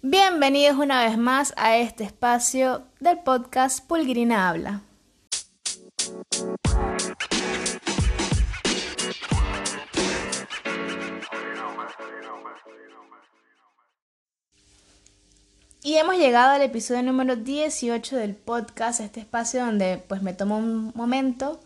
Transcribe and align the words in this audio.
Bienvenidos 0.00 0.78
una 0.78 1.02
vez 1.04 1.18
más 1.18 1.52
a 1.56 1.76
este 1.76 2.04
espacio 2.04 2.84
del 3.00 3.18
podcast 3.18 3.84
Pulgrina 3.84 4.48
Habla. 4.48 4.82
Y 15.82 15.96
hemos 15.96 16.16
llegado 16.16 16.52
al 16.52 16.62
episodio 16.62 17.02
número 17.02 17.34
18 17.34 18.16
del 18.18 18.36
podcast, 18.36 19.00
este 19.00 19.18
espacio 19.18 19.66
donde 19.66 20.00
pues 20.06 20.22
me 20.22 20.32
tomo 20.32 20.58
un 20.58 20.92
momento, 20.94 21.58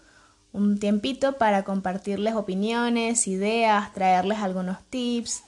un 0.54 0.78
tiempito 0.78 1.36
para 1.36 1.64
compartirles 1.64 2.34
opiniones, 2.34 3.28
ideas, 3.28 3.92
traerles 3.92 4.38
algunos 4.38 4.78
tips 4.88 5.42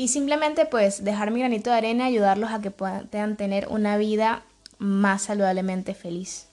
y 0.00 0.08
simplemente 0.08 0.64
pues 0.64 1.04
dejar 1.04 1.30
mi 1.30 1.40
granito 1.40 1.68
de 1.68 1.76
arena 1.76 2.08
y 2.08 2.14
ayudarlos 2.14 2.52
a 2.52 2.62
que 2.62 2.70
puedan 2.70 3.36
tener 3.36 3.68
una 3.68 3.98
vida 3.98 4.42
más 4.78 5.24
saludablemente 5.24 5.92
feliz. 5.92 6.46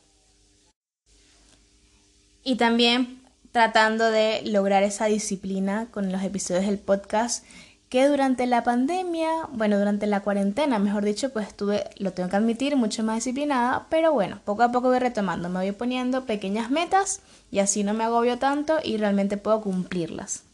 Y 2.43 2.57
también 2.57 3.21
tratando 3.53 4.11
de 4.11 4.41
lograr 4.43 4.83
esa 4.83 5.05
disciplina 5.05 5.87
con 5.91 6.11
los 6.11 6.23
episodios 6.23 6.65
del 6.65 6.77
podcast 6.77 7.45
que 7.87 8.09
durante 8.09 8.47
la 8.47 8.65
pandemia, 8.65 9.29
bueno, 9.53 9.79
durante 9.79 10.07
la 10.07 10.19
cuarentena, 10.19 10.77
mejor 10.77 11.05
dicho, 11.05 11.29
pues 11.29 11.47
estuve, 11.47 11.85
lo 11.99 12.11
tengo 12.11 12.27
que 12.27 12.35
admitir, 12.35 12.75
mucho 12.75 13.01
más 13.01 13.15
disciplinada, 13.15 13.87
pero 13.89 14.11
bueno, 14.11 14.41
poco 14.43 14.63
a 14.63 14.73
poco 14.73 14.89
voy 14.89 14.99
retomando, 14.99 15.47
me 15.47 15.59
voy 15.59 15.71
poniendo 15.71 16.25
pequeñas 16.25 16.69
metas 16.69 17.21
y 17.49 17.59
así 17.59 17.85
no 17.85 17.93
me 17.93 18.03
agobio 18.03 18.39
tanto 18.39 18.79
y 18.83 18.97
realmente 18.97 19.37
puedo 19.37 19.61
cumplirlas. 19.61 20.46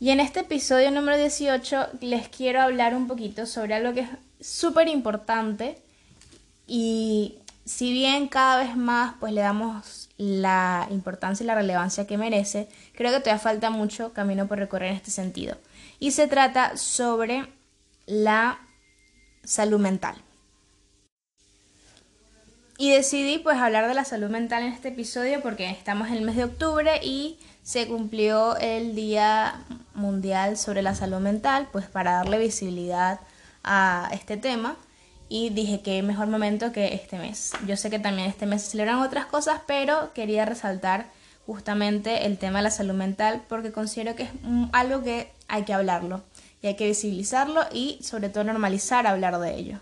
Y 0.00 0.10
en 0.10 0.20
este 0.20 0.40
episodio 0.40 0.92
número 0.92 1.18
18 1.18 1.88
les 2.02 2.28
quiero 2.28 2.62
hablar 2.62 2.94
un 2.94 3.08
poquito 3.08 3.46
sobre 3.46 3.74
algo 3.74 3.94
que 3.94 4.00
es 4.00 4.08
súper 4.40 4.86
importante 4.86 5.76
y 6.68 7.34
si 7.64 7.92
bien 7.92 8.28
cada 8.28 8.62
vez 8.62 8.76
más 8.76 9.14
pues 9.18 9.32
le 9.32 9.40
damos 9.40 10.08
la 10.16 10.86
importancia 10.90 11.42
y 11.42 11.48
la 11.48 11.56
relevancia 11.56 12.06
que 12.06 12.16
merece, 12.16 12.68
creo 12.94 13.12
que 13.12 13.18
todavía 13.18 13.40
falta 13.40 13.70
mucho 13.70 14.12
camino 14.12 14.46
por 14.46 14.58
recorrer 14.58 14.90
en 14.90 14.96
este 14.96 15.10
sentido. 15.10 15.56
Y 15.98 16.12
se 16.12 16.28
trata 16.28 16.76
sobre 16.76 17.46
la 18.06 18.60
salud 19.42 19.80
mental. 19.80 20.14
Y 22.78 22.90
decidí 22.90 23.38
pues 23.38 23.56
hablar 23.58 23.88
de 23.88 23.94
la 23.94 24.04
salud 24.04 24.30
mental 24.30 24.62
en 24.62 24.72
este 24.72 24.88
episodio 24.88 25.40
porque 25.42 25.68
estamos 25.68 26.08
en 26.08 26.14
el 26.14 26.22
mes 26.22 26.36
de 26.36 26.44
octubre 26.44 27.00
y 27.02 27.38
se 27.68 27.86
cumplió 27.86 28.56
el 28.56 28.94
Día 28.94 29.62
Mundial 29.92 30.56
sobre 30.56 30.80
la 30.80 30.94
Salud 30.94 31.18
Mental, 31.18 31.68
pues 31.70 31.84
para 31.84 32.12
darle 32.12 32.38
visibilidad 32.38 33.20
a 33.62 34.08
este 34.14 34.38
tema. 34.38 34.76
Y 35.28 35.50
dije 35.50 35.82
que 35.82 36.02
mejor 36.02 36.28
momento 36.28 36.72
que 36.72 36.94
este 36.94 37.18
mes. 37.18 37.52
Yo 37.66 37.76
sé 37.76 37.90
que 37.90 37.98
también 37.98 38.26
este 38.26 38.46
mes 38.46 38.62
se 38.62 38.70
celebran 38.70 39.00
otras 39.00 39.26
cosas, 39.26 39.60
pero 39.66 40.14
quería 40.14 40.46
resaltar 40.46 41.10
justamente 41.44 42.24
el 42.24 42.38
tema 42.38 42.60
de 42.60 42.62
la 42.62 42.70
salud 42.70 42.94
mental 42.94 43.42
porque 43.50 43.70
considero 43.70 44.16
que 44.16 44.22
es 44.22 44.30
algo 44.72 45.02
que 45.02 45.30
hay 45.46 45.64
que 45.64 45.74
hablarlo 45.74 46.22
y 46.62 46.68
hay 46.68 46.76
que 46.76 46.86
visibilizarlo 46.86 47.60
y 47.70 47.98
sobre 48.02 48.30
todo 48.30 48.44
normalizar 48.44 49.06
hablar 49.06 49.38
de 49.40 49.54
ello. 49.54 49.78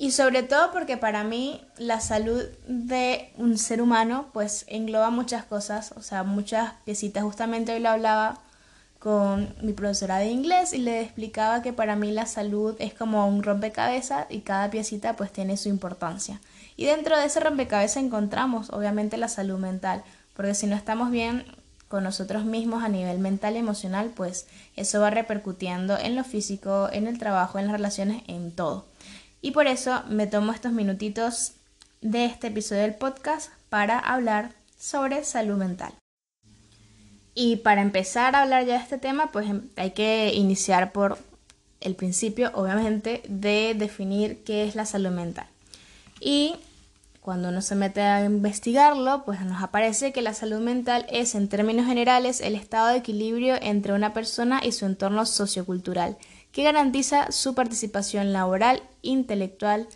Y 0.00 0.12
sobre 0.12 0.44
todo 0.44 0.70
porque 0.70 0.96
para 0.96 1.24
mí 1.24 1.60
la 1.76 2.00
salud 2.00 2.44
de 2.68 3.32
un 3.36 3.58
ser 3.58 3.82
humano 3.82 4.28
pues 4.32 4.64
engloba 4.68 5.10
muchas 5.10 5.44
cosas, 5.44 5.92
o 5.96 6.02
sea, 6.02 6.22
muchas 6.22 6.74
piecitas. 6.84 7.24
Justamente 7.24 7.74
hoy 7.74 7.80
lo 7.80 7.88
hablaba 7.88 8.38
con 9.00 9.54
mi 9.60 9.72
profesora 9.72 10.18
de 10.18 10.26
inglés 10.26 10.72
y 10.72 10.78
le 10.78 11.02
explicaba 11.02 11.62
que 11.62 11.72
para 11.72 11.96
mí 11.96 12.12
la 12.12 12.26
salud 12.26 12.76
es 12.78 12.94
como 12.94 13.26
un 13.26 13.42
rompecabezas 13.42 14.26
y 14.30 14.40
cada 14.40 14.70
piecita 14.70 15.16
pues 15.16 15.32
tiene 15.32 15.56
su 15.56 15.68
importancia. 15.68 16.40
Y 16.76 16.84
dentro 16.84 17.18
de 17.18 17.26
ese 17.26 17.40
rompecabezas 17.40 18.02
encontramos 18.02 18.70
obviamente 18.70 19.16
la 19.16 19.28
salud 19.28 19.58
mental, 19.58 20.04
porque 20.36 20.54
si 20.54 20.68
no 20.68 20.76
estamos 20.76 21.10
bien 21.10 21.44
con 21.88 22.04
nosotros 22.04 22.44
mismos 22.44 22.84
a 22.84 22.88
nivel 22.88 23.18
mental 23.18 23.56
y 23.56 23.58
emocional, 23.58 24.12
pues 24.14 24.46
eso 24.76 25.00
va 25.00 25.10
repercutiendo 25.10 25.98
en 25.98 26.14
lo 26.14 26.22
físico, 26.22 26.88
en 26.92 27.08
el 27.08 27.18
trabajo, 27.18 27.58
en 27.58 27.66
las 27.66 27.72
relaciones, 27.72 28.22
en 28.28 28.52
todo. 28.52 28.87
Y 29.40 29.52
por 29.52 29.66
eso 29.66 30.02
me 30.08 30.26
tomo 30.26 30.52
estos 30.52 30.72
minutitos 30.72 31.52
de 32.00 32.24
este 32.24 32.48
episodio 32.48 32.82
del 32.82 32.94
podcast 32.94 33.50
para 33.68 33.98
hablar 33.98 34.52
sobre 34.78 35.24
salud 35.24 35.56
mental. 35.56 35.92
Y 37.34 37.56
para 37.56 37.82
empezar 37.82 38.34
a 38.34 38.42
hablar 38.42 38.66
ya 38.66 38.74
de 38.74 38.82
este 38.82 38.98
tema, 38.98 39.30
pues 39.30 39.48
em, 39.48 39.62
hay 39.76 39.92
que 39.92 40.32
iniciar 40.34 40.90
por 40.92 41.18
el 41.80 41.94
principio, 41.94 42.50
obviamente, 42.54 43.22
de 43.28 43.74
definir 43.78 44.42
qué 44.42 44.64
es 44.66 44.74
la 44.74 44.86
salud 44.86 45.10
mental. 45.10 45.46
Y 46.20 46.56
cuando 47.20 47.50
uno 47.50 47.62
se 47.62 47.76
mete 47.76 48.00
a 48.00 48.24
investigarlo, 48.24 49.22
pues 49.24 49.40
nos 49.42 49.62
aparece 49.62 50.12
que 50.12 50.22
la 50.22 50.34
salud 50.34 50.60
mental 50.60 51.06
es, 51.10 51.34
en 51.34 51.48
términos 51.48 51.86
generales, 51.86 52.40
el 52.40 52.56
estado 52.56 52.88
de 52.88 52.96
equilibrio 52.96 53.54
entre 53.60 53.92
una 53.92 54.12
persona 54.12 54.60
y 54.64 54.72
su 54.72 54.86
entorno 54.86 55.26
sociocultural 55.26 56.16
que 56.52 56.62
garantiza 56.62 57.30
su 57.30 57.54
participación 57.54 58.32
laboral, 58.32 58.82
intelectual, 59.02 59.88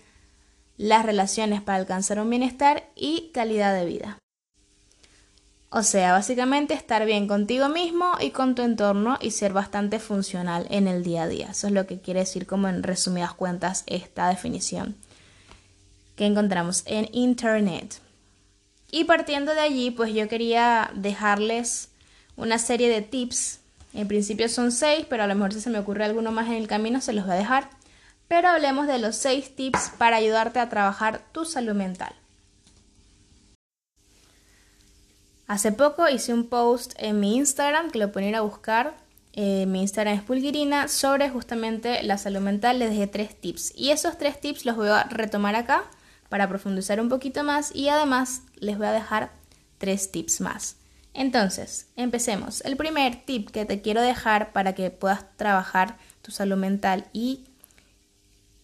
las 0.77 1.05
relaciones 1.05 1.61
para 1.61 1.79
alcanzar 1.79 2.21
un 2.21 2.31
bienestar 2.31 2.85
y 2.95 3.31
calidad 3.33 3.75
de 3.75 3.87
vida. 3.87 4.19
O 5.75 5.83
sea, 5.83 6.13
básicamente 6.13 6.75
estar 6.75 7.07
bien 7.07 7.27
contigo 7.27 7.71
mismo 7.71 8.13
y 8.21 8.31
con 8.31 8.55
tu 8.55 8.61
entorno 8.61 9.17
y 9.23 9.31
ser 9.31 9.55
bastante 9.55 9.99
funcional 9.99 10.67
en 10.69 10.87
el 10.87 11.03
día 11.03 11.23
a 11.23 11.29
día. 11.29 11.49
Eso 11.53 11.67
es 11.67 11.73
lo 11.73 11.87
que 11.87 11.99
quiere 11.99 12.21
decir 12.21 12.47
como 12.47 12.69
en 12.69 12.83
resumidas 12.83 13.33
cuentas 13.33 13.85
esta 13.87 14.29
definición 14.29 14.97
que 16.15 16.27
encontramos 16.27 16.83
en 16.85 17.09
Internet. 17.13 18.01
Y 18.91 19.05
partiendo 19.05 19.55
de 19.55 19.61
allí, 19.61 19.91
pues 19.91 20.13
yo 20.13 20.29
quería 20.29 20.91
dejarles 20.95 21.89
una 22.37 22.59
serie 22.59 22.91
de 22.91 23.01
tips 23.01 23.62
en 23.95 24.09
principio 24.09 24.49
son 24.49 24.73
seis, 24.73 25.07
pero 25.09 25.25
a 25.25 25.27
lo 25.27 25.35
mejor 25.35 25.53
si 25.53 25.61
se 25.61 25.71
me 25.71 25.79
ocurre 25.79 26.05
alguno 26.05 26.33
más 26.33 26.49
en 26.49 26.55
el 26.55 26.69
camino 26.69 27.01
se 27.01 27.13
los 27.13 27.25
voy 27.27 27.35
a 27.35 27.39
dejar. 27.39 27.71
Pero 28.29 28.49
hablemos 28.49 28.87
de 28.87 28.99
los 28.99 29.17
seis 29.17 29.55
tips 29.55 29.91
para 29.99 30.17
ayudarte 30.17 30.59
a 30.59 30.69
trabajar 30.69 31.21
tu 31.33 31.45
salud 31.45 31.75
mental. 31.75 32.15
Hace 35.47 35.73
poco 35.73 36.09
hice 36.09 36.33
un 36.33 36.49
post 36.49 36.95
en 36.97 37.21
mi 37.21 37.37
Instagram 37.37 37.91
que 37.91 37.99
lo 37.99 38.11
pueden 38.11 38.31
ir 38.31 38.37
a 38.37 38.41
buscar. 38.41 38.97
Eh, 39.35 39.67
mi 39.67 39.83
Instagram 39.83 40.15
es 40.15 40.23
Pulguirina 40.23 40.89
sobre 40.89 41.29
justamente 41.29 42.03
la 42.03 42.17
salud 42.17 42.41
mental. 42.41 42.79
Les 42.79 42.89
dejé 42.89 43.07
tres 43.07 43.39
tips 43.39 43.75
y 43.77 43.91
esos 43.91 44.17
tres 44.17 44.41
tips 44.41 44.65
los 44.65 44.77
voy 44.77 44.89
a 44.89 45.05
retomar 45.05 45.55
acá 45.55 45.85
para 46.31 46.49
profundizar 46.49 46.99
un 47.01 47.11
poquito 47.11 47.45
más 47.45 47.75
y 47.75 47.91
además 47.91 48.43
les 48.57 48.79
voy 48.79 48.87
a 48.87 48.93
dejar 48.93 49.33
tres 49.77 50.11
tips 50.11 50.41
más. 50.41 50.77
Entonces, 51.15 51.89
empecemos. 51.97 52.63
El 52.63 52.77
primer 52.77 53.17
tip 53.25 53.51
que 53.51 53.65
te 53.65 53.83
quiero 53.83 54.01
dejar 54.01 54.53
para 54.53 54.75
que 54.75 54.91
puedas 54.91 55.25
trabajar 55.37 55.97
tu 56.23 56.31
salud 56.31 56.57
mental 56.57 57.07
y 57.13 57.45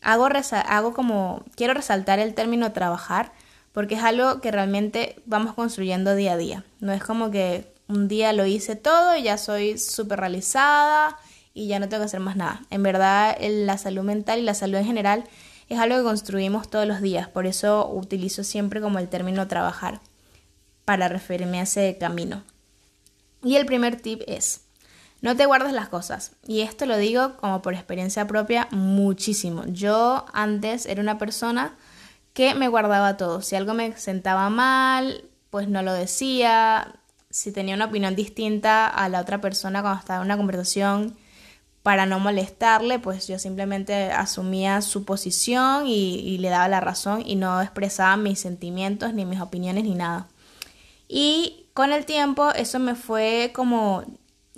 hago, 0.00 0.28
hago 0.66 0.94
como, 0.94 1.44
quiero 1.56 1.74
resaltar 1.74 2.18
el 2.18 2.34
término 2.34 2.72
trabajar 2.72 3.32
porque 3.72 3.96
es 3.96 4.02
algo 4.02 4.40
que 4.40 4.50
realmente 4.50 5.16
vamos 5.26 5.54
construyendo 5.54 6.14
día 6.14 6.32
a 6.32 6.36
día. 6.36 6.64
No 6.80 6.92
es 6.92 7.02
como 7.02 7.30
que 7.30 7.72
un 7.86 8.08
día 8.08 8.32
lo 8.32 8.46
hice 8.46 8.76
todo 8.76 9.16
y 9.16 9.24
ya 9.24 9.38
soy 9.38 9.78
súper 9.78 10.20
realizada 10.20 11.18
y 11.54 11.68
ya 11.68 11.78
no 11.78 11.88
tengo 11.88 12.02
que 12.02 12.06
hacer 12.06 12.20
más 12.20 12.36
nada. 12.36 12.62
En 12.70 12.82
verdad, 12.82 13.36
la 13.40 13.78
salud 13.78 14.02
mental 14.02 14.38
y 14.38 14.42
la 14.42 14.54
salud 14.54 14.76
en 14.76 14.84
general 14.84 15.24
es 15.68 15.78
algo 15.78 15.98
que 15.98 16.02
construimos 16.02 16.68
todos 16.70 16.86
los 16.86 17.02
días. 17.02 17.28
Por 17.28 17.46
eso 17.46 17.88
utilizo 17.90 18.42
siempre 18.42 18.80
como 18.80 18.98
el 18.98 19.08
término 19.08 19.46
trabajar 19.48 20.00
para 20.88 21.08
referirme 21.08 21.60
a 21.60 21.64
ese 21.64 21.98
camino. 22.00 22.44
Y 23.42 23.56
el 23.56 23.66
primer 23.66 24.00
tip 24.00 24.22
es, 24.26 24.62
no 25.20 25.36
te 25.36 25.44
guardes 25.44 25.74
las 25.74 25.90
cosas. 25.90 26.32
Y 26.46 26.62
esto 26.62 26.86
lo 26.86 26.96
digo 26.96 27.36
como 27.36 27.60
por 27.60 27.74
experiencia 27.74 28.26
propia 28.26 28.68
muchísimo. 28.70 29.64
Yo 29.66 30.24
antes 30.32 30.86
era 30.86 31.02
una 31.02 31.18
persona 31.18 31.76
que 32.32 32.54
me 32.54 32.68
guardaba 32.68 33.18
todo. 33.18 33.42
Si 33.42 33.54
algo 33.54 33.74
me 33.74 33.94
sentaba 33.98 34.48
mal, 34.48 35.26
pues 35.50 35.68
no 35.68 35.82
lo 35.82 35.92
decía. 35.92 36.94
Si 37.28 37.52
tenía 37.52 37.74
una 37.74 37.84
opinión 37.84 38.16
distinta 38.16 38.86
a 38.86 39.10
la 39.10 39.20
otra 39.20 39.42
persona 39.42 39.82
cuando 39.82 40.00
estaba 40.00 40.20
en 40.20 40.24
una 40.24 40.38
conversación, 40.38 41.18
para 41.82 42.06
no 42.06 42.18
molestarle, 42.18 42.98
pues 42.98 43.28
yo 43.28 43.38
simplemente 43.38 44.10
asumía 44.10 44.80
su 44.80 45.04
posición 45.04 45.86
y, 45.86 46.14
y 46.20 46.38
le 46.38 46.48
daba 46.48 46.66
la 46.68 46.80
razón 46.80 47.22
y 47.26 47.36
no 47.36 47.60
expresaba 47.60 48.16
mis 48.16 48.40
sentimientos, 48.40 49.12
ni 49.12 49.26
mis 49.26 49.42
opiniones, 49.42 49.84
ni 49.84 49.94
nada. 49.94 50.28
Y 51.08 51.66
con 51.74 51.92
el 51.92 52.04
tiempo 52.04 52.50
eso 52.50 52.78
me 52.78 52.94
fue 52.94 53.50
como 53.54 54.04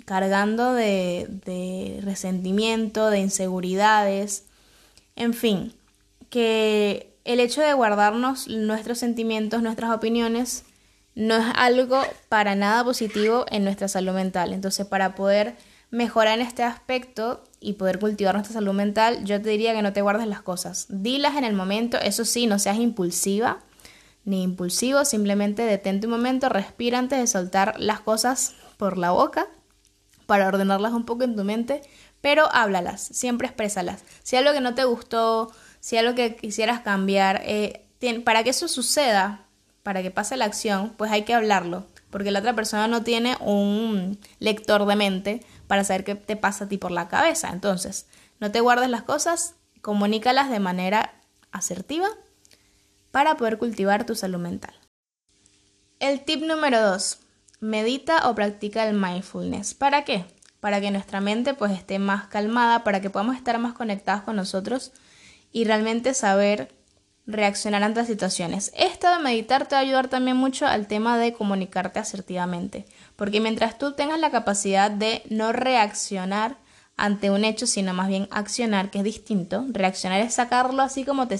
cargando 0.05 0.73
de, 0.73 2.01
resentimiento, 2.03 3.09
de 3.09 3.19
inseguridades, 3.19 4.45
en 5.15 5.33
fin, 5.33 5.73
que 6.29 7.15
el 7.23 7.39
hecho 7.39 7.61
de 7.61 7.73
guardarnos 7.73 8.47
nuestros 8.47 8.97
sentimientos, 8.97 9.61
nuestras 9.61 9.91
opiniones, 9.91 10.65
no 11.15 11.35
es 11.35 11.45
algo 11.55 12.01
para 12.29 12.55
nada 12.55 12.83
positivo 12.83 13.45
en 13.49 13.63
nuestra 13.63 13.87
salud 13.87 14.13
mental. 14.13 14.53
Entonces, 14.53 14.85
para 14.85 15.15
poder 15.15 15.55
mejorar 15.91 16.39
en 16.39 16.45
este 16.45 16.63
aspecto, 16.63 17.43
y 17.63 17.73
poder 17.73 17.99
cultivar 17.99 18.33
nuestra 18.33 18.55
salud 18.55 18.73
mental, 18.73 19.23
yo 19.23 19.39
te 19.39 19.49
diría 19.49 19.73
que 19.73 19.83
no 19.83 19.93
te 19.93 20.01
guardes 20.01 20.27
las 20.27 20.41
cosas. 20.41 20.87
Dilas 20.89 21.37
en 21.37 21.45
el 21.45 21.53
momento, 21.53 21.97
eso 22.01 22.25
sí, 22.25 22.47
no 22.47 22.57
seas 22.57 22.77
impulsiva 22.77 23.59
ni 24.23 24.43
impulsivo, 24.43 25.05
simplemente 25.05 25.63
detente 25.63 26.07
un 26.07 26.11
momento, 26.11 26.49
respira 26.49 26.99
antes 26.99 27.19
de 27.19 27.27
soltar 27.27 27.79
las 27.79 28.01
cosas 28.01 28.53
por 28.77 28.97
la 28.97 29.11
boca 29.11 29.47
para 30.25 30.47
ordenarlas 30.47 30.93
un 30.93 31.05
poco 31.05 31.23
en 31.23 31.35
tu 31.35 31.43
mente, 31.43 31.81
pero 32.21 32.47
háblalas, 32.53 33.01
siempre 33.01 33.47
exprésalas. 33.47 34.03
Si 34.23 34.35
algo 34.35 34.53
que 34.53 34.61
no 34.61 34.75
te 34.75 34.83
gustó, 34.83 35.51
si 35.79 35.97
algo 35.97 36.15
que 36.15 36.35
quisieras 36.35 36.81
cambiar, 36.81 37.41
eh, 37.45 37.87
para 38.23 38.43
que 38.43 38.51
eso 38.51 38.67
suceda, 38.67 39.45
para 39.83 40.01
que 40.01 40.11
pase 40.11 40.37
la 40.37 40.45
acción, 40.45 40.93
pues 40.97 41.11
hay 41.11 41.23
que 41.23 41.33
hablarlo, 41.33 41.85
porque 42.11 42.31
la 42.31 42.39
otra 42.39 42.55
persona 42.55 42.87
no 42.87 43.03
tiene 43.03 43.35
un 43.41 44.19
lector 44.39 44.85
de 44.85 44.95
mente 44.95 45.45
para 45.67 45.83
saber 45.83 46.03
qué 46.03 46.15
te 46.15 46.35
pasa 46.35 46.65
a 46.65 46.67
ti 46.69 46.77
por 46.77 46.91
la 46.91 47.07
cabeza. 47.07 47.49
Entonces, 47.49 48.05
no 48.39 48.51
te 48.51 48.59
guardes 48.59 48.89
las 48.89 49.01
cosas, 49.01 49.55
comunícalas 49.81 50.49
de 50.49 50.59
manera 50.59 51.13
asertiva 51.51 52.07
para 53.11 53.35
poder 53.35 53.57
cultivar 53.57 54.05
tu 54.05 54.15
salud 54.15 54.39
mental. 54.39 54.73
El 55.99 56.21
tip 56.21 56.43
número 56.43 56.81
2. 56.81 57.19
Medita 57.59 58.27
o 58.29 58.33
practica 58.33 58.87
el 58.87 58.95
mindfulness. 58.95 59.75
¿Para 59.75 60.03
qué? 60.03 60.25
Para 60.59 60.81
que 60.81 60.89
nuestra 60.89 61.21
mente 61.21 61.53
pues 61.53 61.71
esté 61.71 61.99
más 61.99 62.27
calmada, 62.27 62.83
para 62.83 63.01
que 63.01 63.09
podamos 63.09 63.35
estar 63.35 63.57
más 63.59 63.73
conectados 63.73 64.23
con 64.23 64.35
nosotros 64.35 64.91
y 65.51 65.65
realmente 65.65 66.13
saber 66.13 66.73
reaccionar 67.27 67.83
ante 67.83 67.99
las 67.99 68.07
situaciones. 68.07 68.71
Esto 68.75 69.11
de 69.11 69.19
meditar 69.19 69.67
te 69.67 69.75
va 69.75 69.79
a 69.79 69.83
ayudar 69.83 70.07
también 70.07 70.37
mucho 70.37 70.65
al 70.65 70.87
tema 70.87 71.17
de 71.17 71.33
comunicarte 71.33 71.99
asertivamente, 71.99 72.85
porque 73.15 73.39
mientras 73.39 73.77
tú 73.77 73.93
tengas 73.93 74.19
la 74.19 74.31
capacidad 74.31 74.89
de 74.89 75.23
no 75.29 75.51
reaccionar 75.51 76.57
ante 76.97 77.31
un 77.31 77.45
hecho, 77.45 77.67
sino 77.67 77.93
más 77.93 78.07
bien 78.07 78.27
accionar, 78.31 78.91
que 78.91 78.99
es 78.99 79.03
distinto, 79.03 79.65
reaccionar 79.69 80.21
es 80.21 80.33
sacarlo 80.33 80.81
así 80.81 81.05
como 81.05 81.27
te, 81.27 81.39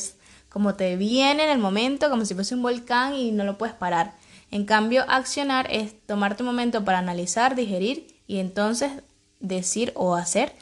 como 0.51 0.75
te 0.75 0.97
viene 0.97 1.43
en 1.43 1.49
el 1.49 1.59
momento, 1.59 2.09
como 2.09 2.25
si 2.25 2.33
fuese 2.33 2.55
un 2.55 2.61
volcán 2.61 3.13
y 3.13 3.31
no 3.31 3.45
lo 3.45 3.57
puedes 3.57 3.73
parar. 3.73 4.13
En 4.51 4.65
cambio, 4.65 5.05
accionar 5.07 5.67
es 5.71 5.93
tomarte 6.05 6.43
un 6.43 6.47
momento 6.47 6.83
para 6.83 6.99
analizar, 6.99 7.55
digerir 7.55 8.07
y 8.27 8.39
entonces 8.39 8.91
decir 9.39 9.93
o 9.95 10.15
hacer 10.15 10.53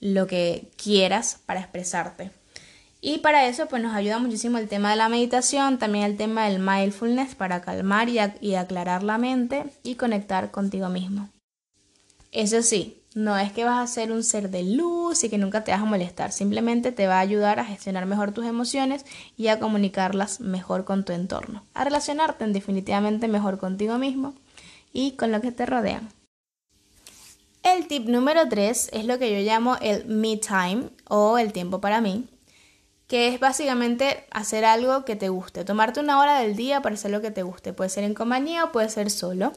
lo 0.00 0.26
que 0.26 0.68
quieras 0.76 1.40
para 1.46 1.60
expresarte. 1.60 2.32
Y 3.00 3.18
para 3.18 3.46
eso 3.46 3.66
pues 3.66 3.80
nos 3.80 3.94
ayuda 3.94 4.18
muchísimo 4.18 4.58
el 4.58 4.68
tema 4.68 4.90
de 4.90 4.96
la 4.96 5.08
meditación, 5.08 5.78
también 5.78 6.04
el 6.04 6.16
tema 6.16 6.48
del 6.48 6.58
mindfulness 6.58 7.36
para 7.36 7.60
calmar 7.60 8.08
y, 8.08 8.18
y 8.40 8.56
aclarar 8.56 9.04
la 9.04 9.16
mente 9.16 9.64
y 9.84 9.94
conectar 9.94 10.50
contigo 10.50 10.88
mismo. 10.88 11.28
Eso 12.32 12.62
sí, 12.62 12.95
no 13.16 13.38
es 13.38 13.50
que 13.50 13.64
vas 13.64 13.82
a 13.82 13.92
ser 13.92 14.12
un 14.12 14.22
ser 14.22 14.50
de 14.50 14.62
luz 14.62 15.24
y 15.24 15.30
que 15.30 15.38
nunca 15.38 15.64
te 15.64 15.72
vas 15.72 15.80
a 15.80 15.86
molestar, 15.86 16.32
simplemente 16.32 16.92
te 16.92 17.06
va 17.06 17.16
a 17.16 17.20
ayudar 17.20 17.58
a 17.58 17.64
gestionar 17.64 18.04
mejor 18.04 18.32
tus 18.32 18.44
emociones 18.44 19.06
y 19.38 19.48
a 19.48 19.58
comunicarlas 19.58 20.40
mejor 20.40 20.84
con 20.84 21.02
tu 21.02 21.14
entorno, 21.14 21.64
a 21.72 21.84
relacionarte 21.84 22.46
definitivamente 22.48 23.26
mejor 23.26 23.58
contigo 23.58 23.96
mismo 23.96 24.34
y 24.92 25.12
con 25.12 25.32
lo 25.32 25.40
que 25.40 25.50
te 25.50 25.64
rodean. 25.64 26.10
El 27.62 27.88
tip 27.88 28.06
número 28.06 28.50
3 28.50 28.90
es 28.92 29.06
lo 29.06 29.18
que 29.18 29.32
yo 29.32 29.50
llamo 29.50 29.78
el 29.80 30.04
me 30.04 30.36
time 30.36 30.90
o 31.08 31.38
el 31.38 31.54
tiempo 31.54 31.80
para 31.80 32.02
mí 32.02 32.28
que 33.06 33.28
es 33.28 33.40
básicamente 33.40 34.26
hacer 34.30 34.66
algo 34.66 35.06
que 35.06 35.16
te 35.16 35.30
guste, 35.30 35.64
tomarte 35.64 36.00
una 36.00 36.20
hora 36.20 36.40
del 36.40 36.54
día 36.54 36.82
para 36.82 36.96
hacer 36.96 37.12
lo 37.12 37.22
que 37.22 37.30
te 37.30 37.44
guste, 37.44 37.72
puede 37.72 37.88
ser 37.88 38.04
en 38.04 38.14
compañía 38.14 38.64
o 38.64 38.72
puede 38.72 38.88
ser 38.90 39.10
solo, 39.10 39.52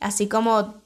así 0.00 0.26
como 0.26 0.81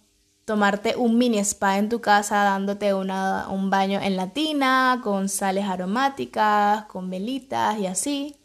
tomarte 0.46 0.94
un 0.96 1.18
mini 1.18 1.38
spa 1.40 1.76
en 1.76 1.88
tu 1.88 2.00
casa 2.00 2.44
dándote 2.44 2.94
un 2.94 3.68
baño 3.68 4.00
en 4.00 4.16
la 4.16 4.28
tina, 4.30 5.00
con 5.02 5.28
sales 5.28 5.64
aromáticas, 5.64 6.84
con 6.84 7.10
velitas 7.10 7.76
y 7.78 7.86
así, 7.86 8.36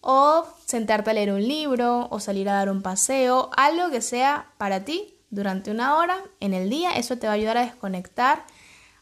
o 0.00 0.46
sentarte 0.64 1.10
a 1.10 1.12
leer 1.12 1.32
un 1.32 1.46
libro 1.46 2.08
o 2.10 2.18
salir 2.18 2.48
a 2.48 2.54
dar 2.54 2.70
un 2.70 2.80
paseo, 2.80 3.50
algo 3.58 3.90
que 3.90 4.00
sea 4.00 4.46
para 4.56 4.86
ti 4.86 5.18
durante 5.28 5.70
una 5.70 5.98
hora 5.98 6.16
en 6.40 6.54
el 6.54 6.70
día, 6.70 6.92
eso 6.92 7.18
te 7.18 7.26
va 7.26 7.34
a 7.34 7.36
ayudar 7.36 7.58
a 7.58 7.66
desconectar 7.66 8.44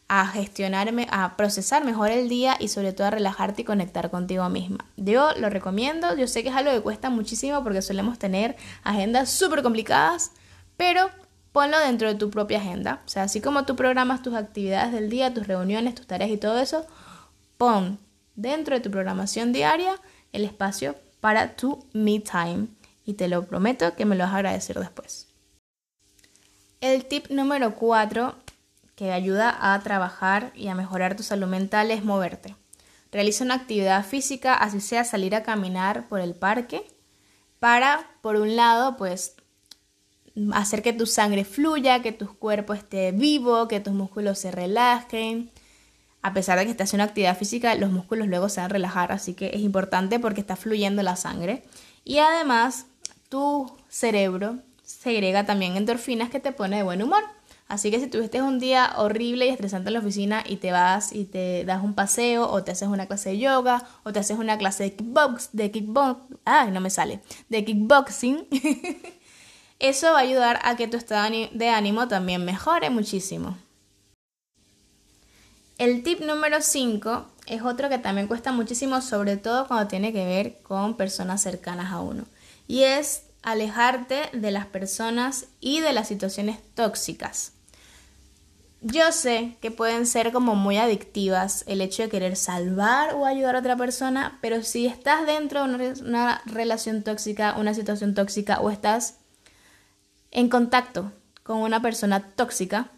a 0.09 0.27
gestionarme, 0.27 1.07
a 1.11 1.37
procesar 1.37 1.85
mejor 1.85 2.11
el 2.11 2.27
día 2.27 2.57
y 2.59 2.67
sobre 2.67 2.91
todo 2.91 3.07
a 3.07 3.11
relajarte 3.11 3.61
y 3.61 3.65
conectar 3.65 4.11
contigo 4.11 4.49
misma. 4.49 4.85
Yo 4.97 5.31
lo 5.37 5.49
recomiendo, 5.49 6.13
yo 6.17 6.27
sé 6.27 6.43
que 6.43 6.49
es 6.49 6.55
algo 6.55 6.71
que 6.71 6.81
cuesta 6.81 7.09
muchísimo 7.09 7.63
porque 7.63 7.81
solemos 7.81 8.19
tener 8.19 8.57
agendas 8.83 9.29
súper 9.29 9.63
complicadas, 9.63 10.31
pero 10.75 11.09
ponlo 11.51 11.79
dentro 11.79 12.07
de 12.07 12.15
tu 12.15 12.29
propia 12.29 12.59
agenda. 12.59 13.01
O 13.05 13.09
sea, 13.09 13.23
así 13.23 13.41
como 13.41 13.65
tú 13.65 13.75
programas 13.75 14.21
tus 14.21 14.35
actividades 14.35 14.91
del 14.91 15.09
día, 15.09 15.33
tus 15.33 15.47
reuniones, 15.47 15.95
tus 15.95 16.07
tareas 16.07 16.31
y 16.31 16.37
todo 16.37 16.59
eso, 16.59 16.85
pon 17.57 17.99
dentro 18.35 18.75
de 18.75 18.81
tu 18.81 18.91
programación 18.91 19.51
diaria 19.51 19.95
el 20.31 20.45
espacio 20.45 20.95
para 21.19 21.55
tu 21.55 21.85
me 21.93 22.19
time. 22.19 22.67
Y 23.05 23.13
te 23.13 23.27
lo 23.27 23.45
prometo 23.45 23.95
que 23.95 24.05
me 24.05 24.15
lo 24.15 24.23
vas 24.23 24.33
a 24.33 24.37
agradecer 24.37 24.79
después. 24.79 25.27
El 26.79 27.05
tip 27.05 27.29
número 27.29 27.75
4 27.75 28.35
que 28.95 29.11
ayuda 29.13 29.73
a 29.73 29.79
trabajar 29.79 30.51
y 30.55 30.67
a 30.67 30.75
mejorar 30.75 31.15
tu 31.15 31.23
salud 31.23 31.47
mental 31.47 31.89
es 31.89 32.03
moverte. 32.03 32.55
Realiza 33.11 33.45
una 33.45 33.55
actividad 33.55 34.05
física, 34.05 34.53
así 34.53 34.81
sea 34.81 35.05
salir 35.05 35.35
a 35.35 35.43
caminar 35.43 36.09
por 36.09 36.19
el 36.19 36.35
parque, 36.35 36.85
para, 37.59 38.11
por 38.21 38.35
un 38.35 38.55
lado, 38.55 38.97
pues 38.97 39.35
hacer 40.53 40.81
que 40.81 40.93
tu 40.93 41.05
sangre 41.05 41.45
fluya, 41.45 42.01
que 42.01 42.11
tu 42.11 42.27
cuerpo 42.37 42.73
esté 42.73 43.11
vivo, 43.11 43.67
que 43.67 43.79
tus 43.79 43.93
músculos 43.93 44.39
se 44.39 44.51
relajen. 44.51 45.51
A 46.21 46.33
pesar 46.33 46.57
de 46.59 46.65
que 46.65 46.71
estés 46.71 46.89
haciendo 46.89 47.05
actividad 47.05 47.37
física, 47.37 47.75
los 47.75 47.91
músculos 47.91 48.27
luego 48.27 48.49
se 48.49 48.59
van 48.59 48.69
a 48.69 48.73
relajar, 48.73 49.11
así 49.11 49.33
que 49.33 49.51
es 49.53 49.61
importante 49.61 50.19
porque 50.19 50.41
está 50.41 50.55
fluyendo 50.55 51.01
la 51.01 51.15
sangre. 51.15 51.63
Y 52.03 52.17
además, 52.17 52.87
tu 53.29 53.71
cerebro 53.87 54.57
segrega 54.83 55.45
también 55.45 55.77
endorfinas 55.77 56.29
que 56.29 56.39
te 56.39 56.51
pone 56.51 56.77
de 56.77 56.83
buen 56.83 57.01
humor. 57.01 57.23
Así 57.69 57.91
que 57.91 57.99
si 57.99 58.07
tuviste 58.07 58.41
un 58.41 58.57
día 58.57 58.93
horrible 58.97 59.45
y 59.45 59.49
estresante 59.49 59.89
en 59.89 59.93
la 59.93 59.99
oficina 59.99 60.43
y 60.45 60.55
te 60.55 60.71
vas 60.71 61.13
y 61.13 61.25
te 61.25 61.63
das 61.65 61.83
un 61.83 61.93
paseo 61.93 62.49
o 62.49 62.63
te 62.63 62.71
haces 62.71 62.87
una 62.87 63.05
clase 63.05 63.29
de 63.29 63.37
yoga 63.37 63.87
o 64.03 64.11
te 64.11 64.17
haces 64.17 64.39
una 64.39 64.57
clase 64.57 64.85
de 64.85 64.95
kickbox, 64.95 65.49
de 65.53 65.69
kickbox, 65.69 66.19
ay, 66.45 66.71
no 66.71 66.81
me 66.81 66.89
sale, 66.89 67.21
de 67.47 67.63
kickboxing, 67.63 68.47
eso 69.79 70.11
va 70.11 70.19
a 70.19 70.21
ayudar 70.21 70.59
a 70.63 70.75
que 70.75 70.87
tu 70.87 70.97
estado 70.97 71.29
de 71.51 71.69
ánimo 71.69 72.07
también 72.07 72.45
mejore 72.45 72.89
muchísimo. 72.89 73.57
El 75.77 76.03
tip 76.03 76.19
número 76.19 76.61
5 76.61 77.25
es 77.47 77.61
otro 77.61 77.87
que 77.87 77.97
también 77.97 78.27
cuesta 78.27 78.51
muchísimo, 78.51 79.01
sobre 79.01 79.37
todo 79.37 79.67
cuando 79.67 79.87
tiene 79.87 80.11
que 80.11 80.25
ver 80.25 80.61
con 80.61 80.97
personas 80.97 81.41
cercanas 81.41 81.91
a 81.93 82.01
uno. 82.01 82.25
Y 82.67 82.83
es 82.83 83.23
alejarte 83.41 84.29
de 84.33 84.51
las 84.51 84.65
personas 84.65 85.45
y 85.61 85.79
de 85.79 85.93
las 85.93 86.09
situaciones 86.09 86.59
tóxicas. 86.75 87.53
Yo 88.81 89.11
sé 89.11 89.57
que 89.61 89.71
pueden 89.71 90.05
ser 90.05 90.31
como 90.31 90.55
muy 90.55 90.77
adictivas 90.77 91.65
el 91.67 91.81
hecho 91.81 92.03
de 92.03 92.09
querer 92.09 92.37
salvar 92.37 93.13
o 93.13 93.25
ayudar 93.25 93.55
a 93.55 93.59
otra 93.59 93.75
persona, 93.75 94.37
pero 94.41 94.63
si 94.63 94.85
estás 94.85 95.25
dentro 95.25 95.67
de 95.67 95.93
una, 96.01 96.41
relación 96.45 97.03
tóxica, 97.03 97.55
una 97.57 97.73
situación 97.73 98.13
tóxica 98.13 98.61
o 98.61 98.69
estás 98.69 99.15
en 100.31 100.49
contacto 100.49 101.11
con 101.43 101.57
una 101.57 101.81
persona 101.81 102.21
tóxica, 102.35 102.91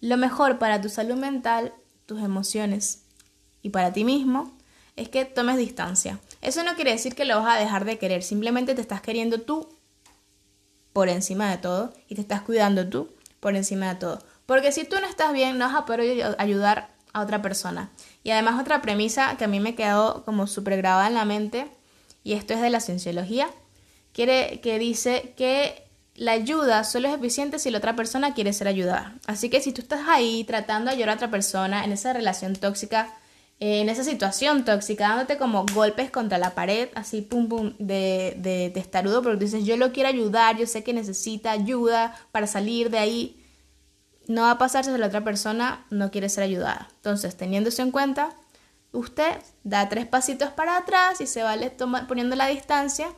lo 0.00 0.16
mejor 0.16 0.58
para 0.58 0.80
tu 0.80 0.88
salud 0.88 1.16
mental, 1.16 1.74
tus 2.06 2.22
emociones 2.22 3.04
y 3.62 3.70
para 3.70 3.92
ti 3.92 4.04
mismo 4.04 4.56
es 4.96 5.08
que 5.08 5.24
tomes 5.24 5.56
distancia. 5.56 6.18
Eso 6.40 6.62
no 6.64 6.74
quiere 6.74 6.92
decir 6.92 7.14
que 7.14 7.24
lo 7.24 7.40
vas 7.40 7.56
a 7.56 7.60
dejar 7.60 7.84
de 7.84 7.98
querer, 7.98 8.22
simplemente 8.22 8.74
te 8.74 8.80
estás 8.80 9.00
queriendo 9.00 9.40
tú 9.40 9.68
por 10.92 11.08
encima 11.08 11.50
de 11.50 11.58
todo 11.58 11.92
y 12.08 12.14
te 12.14 12.20
estás 12.20 12.42
cuidando 12.42 12.88
tú 12.88 13.08
por 13.40 13.54
encima 13.54 13.88
de 13.88 14.00
todo. 14.00 14.18
Porque 14.46 14.72
si 14.72 14.84
tú 14.84 14.96
no 15.00 15.06
estás 15.06 15.32
bien, 15.32 15.58
no 15.58 15.66
vas 15.66 15.76
a 15.76 15.84
poder 15.84 16.34
ayudar 16.38 16.90
a 17.12 17.20
otra 17.20 17.42
persona. 17.42 17.90
Y 18.24 18.30
además 18.30 18.60
otra 18.60 18.82
premisa 18.82 19.36
que 19.36 19.44
a 19.44 19.48
mí 19.48 19.60
me 19.60 19.74
quedó 19.74 20.24
como 20.24 20.46
súper 20.46 20.76
grabada 20.78 21.06
en 21.06 21.14
la 21.14 21.24
mente, 21.24 21.70
y 22.24 22.32
esto 22.32 22.54
es 22.54 22.60
de 22.60 22.70
la 22.70 22.80
cienciología, 22.80 23.48
quiere, 24.12 24.60
que 24.60 24.78
dice 24.78 25.34
que 25.36 25.87
la 26.18 26.32
ayuda 26.32 26.82
solo 26.82 27.08
es 27.08 27.14
eficiente 27.14 27.58
si 27.58 27.70
la 27.70 27.78
otra 27.78 27.94
persona 27.94 28.34
quiere 28.34 28.52
ser 28.52 28.66
ayudada. 28.66 29.14
Así 29.26 29.48
que 29.48 29.60
si 29.60 29.72
tú 29.72 29.82
estás 29.82 30.08
ahí 30.08 30.42
tratando 30.44 30.90
de 30.90 30.96
ayudar 30.96 31.10
a 31.10 31.14
otra 31.14 31.30
persona 31.30 31.84
en 31.84 31.92
esa 31.92 32.12
relación 32.12 32.56
tóxica, 32.56 33.14
en 33.60 33.88
esa 33.88 34.02
situación 34.02 34.64
tóxica, 34.64 35.08
dándote 35.08 35.38
como 35.38 35.64
golpes 35.72 36.10
contra 36.10 36.38
la 36.38 36.54
pared, 36.54 36.88
así 36.96 37.22
pum 37.22 37.48
pum, 37.48 37.74
de, 37.78 38.34
de 38.38 38.70
testarudo, 38.74 39.22
porque 39.22 39.44
dices, 39.44 39.64
yo 39.64 39.76
lo 39.76 39.92
quiero 39.92 40.08
ayudar, 40.08 40.56
yo 40.56 40.66
sé 40.66 40.82
que 40.82 40.92
necesita 40.92 41.52
ayuda 41.52 42.14
para 42.32 42.48
salir 42.48 42.90
de 42.90 42.98
ahí 42.98 43.44
no 44.28 44.42
va 44.42 44.52
a 44.52 44.58
pasarse 44.58 44.92
si 44.92 44.98
la 44.98 45.06
otra 45.06 45.24
persona 45.24 45.86
no 45.90 46.10
quiere 46.10 46.28
ser 46.28 46.44
ayudada. 46.44 46.88
Entonces, 46.96 47.36
teniendo 47.36 47.70
eso 47.70 47.82
en 47.82 47.90
cuenta, 47.90 48.30
usted 48.92 49.38
da 49.64 49.88
tres 49.88 50.06
pasitos 50.06 50.50
para 50.50 50.76
atrás 50.76 51.20
y 51.20 51.26
se 51.26 51.42
va 51.42 51.56
poniendo 52.06 52.36
la 52.36 52.46
distancia. 52.46 53.08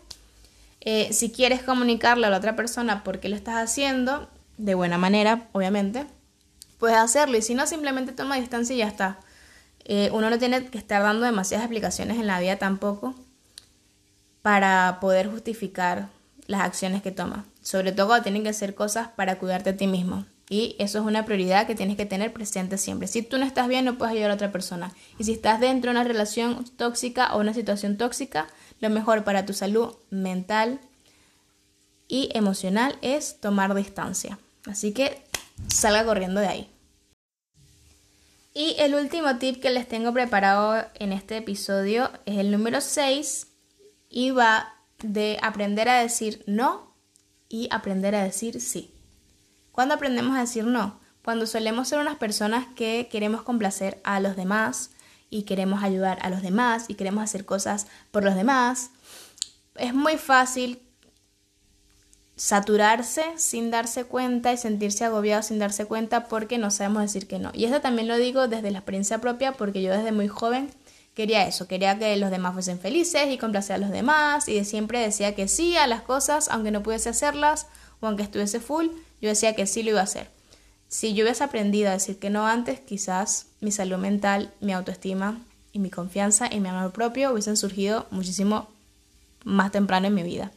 Eh, 0.81 1.13
si 1.13 1.31
quieres 1.31 1.63
comunicarle 1.63 2.27
a 2.27 2.31
la 2.31 2.39
otra 2.39 2.57
persona 2.57 3.05
por 3.05 3.21
qué 3.21 3.29
lo 3.29 3.37
estás 3.37 3.57
haciendo, 3.57 4.29
de 4.57 4.75
buena 4.75 4.99
manera, 4.99 5.49
obviamente, 5.53 6.07
puedes 6.79 6.97
hacerlo. 6.97 7.37
Y 7.37 7.43
si 7.43 7.55
no, 7.55 7.67
simplemente 7.67 8.13
toma 8.13 8.37
distancia 8.37 8.75
y 8.75 8.79
ya 8.79 8.89
está. 8.89 9.19
Eh, 9.85 10.11
uno 10.13 10.31
no 10.31 10.39
tiene 10.39 10.67
que 10.67 10.79
estar 10.79 11.03
dando 11.03 11.25
demasiadas 11.25 11.65
explicaciones 11.65 12.19
en 12.19 12.27
la 12.27 12.41
vida 12.41 12.57
tampoco 12.57 13.15
para 14.43 14.99
poder 15.01 15.31
justificar 15.31 16.09
las 16.47 16.63
acciones 16.63 17.03
que 17.03 17.11
toma. 17.11 17.45
Sobre 17.63 17.93
todo 17.93 18.21
tienen 18.23 18.43
que 18.43 18.49
hacer 18.49 18.75
cosas 18.75 19.09
para 19.09 19.39
cuidarte 19.39 19.71
a 19.71 19.77
ti 19.77 19.87
mismo. 19.87 20.27
Y 20.49 20.75
eso 20.81 20.99
es 20.99 21.05
una 21.05 21.25
prioridad 21.25 21.67
que 21.67 21.77
tienes 21.77 21.97
que 21.97 22.07
tener 22.07 22.33
presente 22.33 22.77
siempre. 22.77 23.07
Si 23.07 23.23
tú 23.23 23.39
no 23.39 23.45
estás 23.45 23.69
bien, 23.69 23.85
no 23.85 23.97
puedes 23.97 24.13
ayudar 24.13 24.33
a 24.33 24.35
otra 24.35 24.51
persona. 24.51 24.93
Y 25.17 25.25
si 25.25 25.33
estás 25.33 25.61
dentro 25.61 25.91
de 25.91 25.97
una 25.97 26.05
relación 26.05 26.65
tóxica 26.77 27.35
o 27.37 27.41
una 27.41 27.55
situación 27.55 27.97
tóxica, 27.97 28.49
lo 28.81 28.91
mejor 28.91 29.25
para 29.25 29.47
tu 29.47 29.53
salud 29.53 29.95
mental 30.11 30.81
y 32.09 32.31
emocional 32.35 32.99
es 33.03 33.41
tomar 33.41 33.75
distancia. 33.75 34.39
Así 34.67 34.93
que 34.93 35.23
salga 35.69 36.05
corriendo 36.05 36.41
de 36.41 36.49
ahí. 36.49 36.71
Y 38.53 38.75
el 38.79 38.95
último 38.95 39.37
tip 39.37 39.61
que 39.63 39.71
les 39.71 39.87
tengo 39.87 40.13
preparado 40.13 40.85
en 40.95 41.13
este 41.13 41.37
episodio 41.37 42.11
es 42.27 42.39
el 42.39 42.51
número 42.51 42.81
6 42.81 43.47
y 44.09 44.33
va 44.33 44.75
de 45.03 45.39
aprender 45.41 45.89
a 45.89 46.01
decir 46.01 46.43
no 46.47 46.93
y 47.49 47.69
aprender 47.71 48.15
a 48.15 48.25
decir 48.25 48.61
sí. 48.61 48.93
¿Cuándo 49.71 49.95
aprendemos 49.95 50.37
a 50.37 50.41
decir 50.41 50.65
no? 50.65 50.99
Cuando 51.23 51.47
solemos 51.47 51.89
ser 51.89 52.01
unas 52.01 52.17
personas 52.17 52.67
que 52.75 53.09
queremos 53.11 53.43
complacer 53.43 54.01
a 54.03 54.19
los 54.21 54.37
demás 54.37 54.91
y 55.31 55.45
queremos 55.45 55.83
ayudar 55.83 56.19
a 56.23 56.29
los 56.29 56.43
demás 56.43 56.85
y 56.89 56.95
queremos 56.95 57.25
hacer 57.25 57.45
cosas 57.45 57.87
por 58.11 58.25
los 58.25 58.35
demás. 58.35 58.91
Es 59.77 59.95
muy 59.95 60.19
fácil 60.19 60.83
saturarse 62.41 63.23
sin 63.37 63.71
darse 63.71 64.05
cuenta 64.05 64.53
y 64.53 64.57
sentirse 64.57 65.05
agobiado 65.05 65.43
sin 65.43 65.59
darse 65.59 65.85
cuenta 65.85 66.25
porque 66.25 66.59
no 66.59 66.71
sabemos 66.71 67.03
decir 67.03 67.29
que 67.29 67.39
no. 67.39 67.51
Y 67.53 67.67
eso 67.67 67.81
también 67.81 68.09
lo 68.09 68.17
digo 68.17 68.49
desde 68.49 68.71
la 68.71 68.79
experiencia 68.79 69.19
propia 69.19 69.53
porque 69.53 69.83
yo 69.83 69.93
desde 69.93 70.11
muy 70.11 70.27
joven 70.27 70.71
quería 71.15 71.47
eso, 71.47 71.69
quería 71.69 71.99
que 71.99 72.17
los 72.17 72.31
demás 72.31 72.55
fuesen 72.55 72.81
felices 72.81 73.29
y 73.29 73.37
complacer 73.37 73.77
a 73.77 73.79
los 73.79 73.91
demás 73.91 74.49
y 74.49 74.65
siempre 74.65 75.01
decía 75.01 75.35
que 75.35 75.49
sí 75.49 75.77
a 75.77 75.87
las 75.87 76.01
cosas 76.01 76.49
aunque 76.49 76.71
no 76.71 76.83
pudiese 76.83 77.11
hacerlas 77.11 77.67
o 78.01 78.07
aunque 78.07 78.23
estuviese 78.23 78.59
full, 78.59 78.87
yo 79.21 79.29
decía 79.29 79.55
que 79.55 79.67
sí 79.67 79.83
lo 79.83 79.91
iba 79.91 80.01
a 80.01 80.05
hacer. 80.05 80.40
Si 80.91 81.15
yo 81.15 81.25
hubiese 81.25 81.45
aprendido 81.45 81.89
a 81.89 81.93
decir 81.93 82.19
que 82.19 82.31
no 82.31 82.49
antes, 82.49 82.81
quizás 82.81 83.47
mi 83.61 83.71
salud 83.71 83.97
mental, 83.97 84.53
mi 84.61 84.73
autoestima 84.73 85.41
y 85.73 85.79
mi 85.79 85.89
confianza 85.89 86.53
y 86.53 86.59
mi 86.59 86.69
amor 86.69 86.91
propio 86.91 87.31
hubiesen 87.31 87.57
surgido 87.57 88.07
muchísimo 88.11 88.67
más 89.45 89.71
temprano 89.71 90.09
en 90.09 90.15
mi 90.15 90.25
vida. 90.25 90.51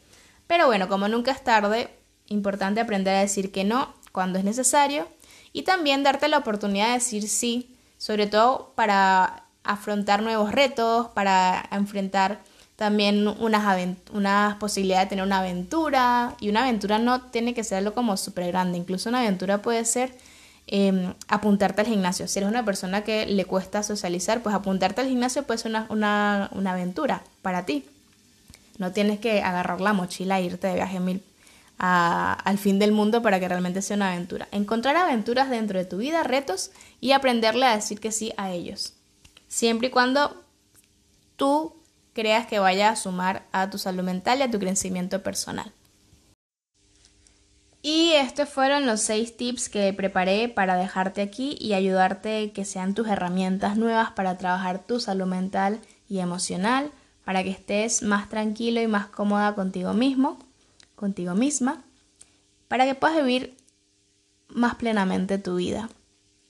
Pero 0.47 0.65
bueno, 0.65 0.89
como 0.89 1.07
nunca 1.07 1.31
es 1.31 1.43
tarde, 1.43 1.87
importante 2.29 2.81
aprender 2.81 3.13
a 3.15 3.19
decir 3.19 3.51
que 3.51 3.63
no 3.63 3.93
cuando 4.11 4.39
es 4.39 4.43
necesario 4.43 5.07
y 5.53 5.61
también 5.61 6.01
darte 6.01 6.27
la 6.27 6.39
oportunidad 6.39 6.87
de 6.87 6.93
decir 6.93 7.29
sí, 7.29 7.77
sobre 7.99 8.25
todo 8.25 8.71
para 8.73 9.43
afrontar 9.63 10.23
nuevos 10.23 10.51
retos, 10.51 11.09
para 11.09 11.69
enfrentar 11.71 12.41
también 12.75 13.27
unas, 13.27 13.97
unas 14.11 14.55
posibilidades 14.55 15.05
de 15.05 15.09
tener 15.09 15.25
una 15.25 15.39
aventura 15.39 16.35
y 16.39 16.49
una 16.49 16.63
aventura 16.63 16.99
no 16.99 17.21
tiene 17.21 17.53
que 17.53 17.63
ser 17.63 17.79
algo 17.79 17.93
como 17.93 18.17
súper 18.17 18.47
grande, 18.47 18.77
incluso 18.77 19.09
una 19.09 19.19
aventura 19.19 19.61
puede 19.61 19.85
ser 19.85 20.15
em, 20.67 21.13
apuntarte 21.27 21.81
al 21.81 21.87
gimnasio. 21.87 22.27
Si 22.27 22.39
eres 22.39 22.49
una 22.49 22.65
persona 22.65 23.03
que 23.03 23.25
le 23.25 23.45
cuesta 23.45 23.83
socializar, 23.83 24.41
pues 24.41 24.55
apuntarte 24.55 25.01
al 25.01 25.07
gimnasio 25.07 25.43
puede 25.43 25.59
ser 25.59 25.71
una, 25.89 26.49
una 26.51 26.71
aventura 26.71 27.23
para 27.41 27.65
ti. 27.65 27.85
No 28.79 28.91
tienes 28.91 29.19
que 29.19 29.43
agarrar 29.43 29.81
la 29.81 29.93
mochila 29.93 30.39
e 30.39 30.45
irte 30.45 30.67
de 30.67 30.73
viaje 30.73 30.99
mil 30.99 31.21
al 31.77 32.57
fin 32.57 32.79
del 32.79 32.93
mundo 32.93 33.21
para 33.21 33.39
que 33.39 33.47
realmente 33.47 33.81
sea 33.81 33.97
una 33.97 34.13
aventura. 34.13 34.47
Encontrar 34.51 34.95
aventuras 34.95 35.49
dentro 35.49 35.77
de 35.77 35.85
tu 35.85 35.97
vida, 35.97 36.23
retos 36.23 36.71
y 37.01 37.11
aprenderle 37.11 37.65
a 37.65 37.75
decir 37.75 37.99
que 37.99 38.11
sí 38.11 38.31
a 38.37 38.51
ellos. 38.51 38.93
Siempre 39.49 39.89
y 39.89 39.91
cuando 39.91 40.43
tú 41.35 41.75
creas 42.13 42.47
que 42.47 42.59
vaya 42.59 42.89
a 42.89 42.95
sumar 42.95 43.45
a 43.51 43.69
tu 43.69 43.77
salud 43.77 44.03
mental 44.03 44.39
y 44.39 44.43
a 44.43 44.51
tu 44.51 44.59
crecimiento 44.59 45.23
personal. 45.23 45.71
Y 47.81 48.11
estos 48.13 48.47
fueron 48.47 48.85
los 48.85 49.01
seis 49.01 49.35
tips 49.35 49.67
que 49.67 49.91
preparé 49.91 50.47
para 50.47 50.77
dejarte 50.77 51.21
aquí 51.21 51.57
y 51.59 51.73
ayudarte 51.73 52.53
que 52.53 52.63
sean 52.63 52.93
tus 52.93 53.09
herramientas 53.09 53.75
nuevas 53.75 54.11
para 54.11 54.37
trabajar 54.37 54.85
tu 54.85 55.01
salud 55.01 55.25
mental 55.25 55.81
y 56.07 56.19
emocional 56.19 56.91
para 57.25 57.43
que 57.43 57.49
estés 57.49 58.03
más 58.03 58.29
tranquilo 58.29 58.81
y 58.81 58.87
más 58.87 59.07
cómoda 59.07 59.55
contigo 59.55 59.93
mismo, 59.93 60.37
contigo 60.95 61.35
misma, 61.35 61.83
para 62.67 62.85
que 62.85 62.95
puedas 62.95 63.17
vivir 63.17 63.55
más 64.47 64.75
plenamente 64.75 65.37
tu 65.37 65.55
vida. 65.55 65.89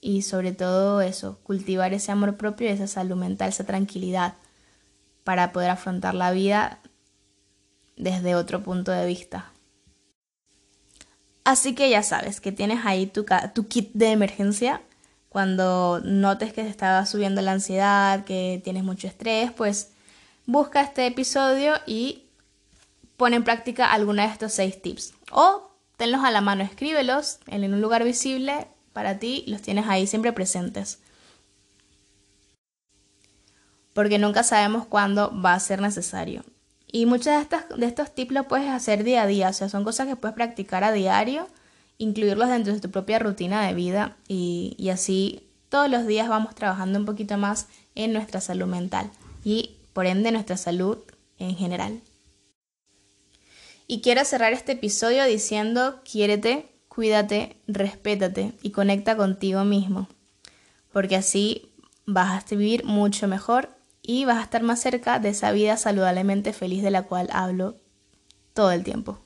Y 0.00 0.22
sobre 0.22 0.52
todo 0.52 1.00
eso, 1.00 1.38
cultivar 1.42 1.94
ese 1.94 2.12
amor 2.12 2.36
propio 2.36 2.68
y 2.68 2.72
esa 2.72 2.86
salud 2.86 3.16
mental, 3.16 3.48
esa 3.48 3.64
tranquilidad, 3.64 4.34
para 5.24 5.52
poder 5.52 5.70
afrontar 5.70 6.14
la 6.14 6.30
vida 6.30 6.78
desde 7.96 8.34
otro 8.34 8.62
punto 8.62 8.92
de 8.92 9.06
vista. 9.06 9.50
Así 11.44 11.74
que 11.74 11.90
ya 11.90 12.02
sabes 12.02 12.40
que 12.40 12.52
tienes 12.52 12.86
ahí 12.86 13.06
tu, 13.06 13.26
kit 13.68 13.90
de 13.92 14.12
emergencia. 14.12 14.80
Cuando 15.28 16.00
notes 16.02 16.52
que 16.52 16.62
te 16.62 16.68
está 16.68 17.04
subiendo 17.06 17.42
la 17.42 17.52
ansiedad, 17.52 18.24
que 18.24 18.60
tienes 18.64 18.84
mucho 18.84 19.06
estrés, 19.06 19.52
pues 19.52 19.90
busca 20.46 20.80
este 20.80 21.06
episodio 21.06 21.74
y 21.86 22.24
pone 23.16 23.36
en 23.36 23.44
práctica 23.44 23.92
alguna 23.92 24.26
de 24.26 24.32
estos 24.32 24.52
seis 24.52 24.80
tips. 24.80 25.12
O 25.32 25.70
tenlos 25.96 26.24
a 26.24 26.30
la 26.30 26.40
mano, 26.40 26.62
escríbelos 26.62 27.40
en 27.46 27.72
un 27.72 27.80
lugar 27.80 28.04
visible 28.04 28.68
para 28.92 29.18
ti, 29.18 29.44
los 29.46 29.60
tienes 29.60 29.86
ahí 29.88 30.06
siempre 30.06 30.32
presentes. 30.32 31.00
Porque 33.94 34.18
nunca 34.18 34.42
sabemos 34.42 34.86
cuándo 34.86 35.32
va 35.40 35.54
a 35.54 35.60
ser 35.60 35.80
necesario. 35.80 36.44
Y 36.92 37.06
muchos 37.06 37.26
de 37.26 37.38
estos, 37.40 37.78
de 37.78 37.86
estos 37.86 38.14
tips 38.14 38.32
los 38.32 38.46
puedes 38.46 38.68
hacer 38.68 39.02
día 39.02 39.22
a 39.22 39.26
día, 39.26 39.48
o 39.48 39.52
sea, 39.54 39.70
son 39.70 39.82
cosas 39.82 40.06
que 40.06 40.16
puedes 40.16 40.34
practicar 40.34 40.84
a 40.84 40.92
diario, 40.92 41.48
incluirlos 41.96 42.50
dentro 42.50 42.74
de 42.74 42.80
tu 42.80 42.90
propia 42.90 43.18
rutina 43.18 43.66
de 43.66 43.74
vida 43.74 44.16
y, 44.28 44.76
y 44.78 44.90
así 44.90 45.48
todos 45.70 45.90
los 45.90 46.06
días 46.06 46.28
vamos 46.28 46.54
trabajando 46.54 46.98
un 46.98 47.06
poquito 47.06 47.38
más 47.38 47.68
en 47.94 48.12
nuestra 48.12 48.40
salud 48.40 48.66
mental. 48.66 49.10
Y 49.42 49.76
por 49.94 50.06
ende 50.06 50.30
nuestra 50.30 50.56
salud 50.56 50.98
en 51.38 51.56
general. 51.56 52.02
Y 53.86 54.00
quiero 54.00 54.24
cerrar 54.24 54.52
este 54.52 54.72
episodio 54.72 55.24
diciendo, 55.24 56.00
quiérete, 56.04 56.68
cuídate, 56.88 57.56
respétate 57.66 58.52
y 58.62 58.70
conecta 58.70 59.16
contigo 59.16 59.64
mismo, 59.64 60.08
porque 60.92 61.16
así 61.16 61.72
vas 62.06 62.44
a 62.44 62.56
vivir 62.56 62.84
mucho 62.84 63.28
mejor 63.28 63.68
y 64.06 64.26
vas 64.26 64.36
a 64.36 64.42
estar 64.42 64.62
más 64.62 64.80
cerca 64.80 65.18
de 65.18 65.30
esa 65.30 65.50
vida 65.50 65.78
saludablemente 65.78 66.52
feliz 66.52 66.82
de 66.82 66.90
la 66.90 67.04
cual 67.04 67.28
hablo 67.32 67.76
todo 68.52 68.70
el 68.70 68.84
tiempo. 68.84 69.18